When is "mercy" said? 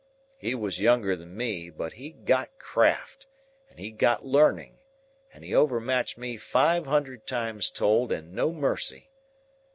8.51-9.11